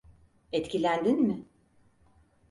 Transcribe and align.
Etkilendin 0.51 1.21
mi? 1.27 1.45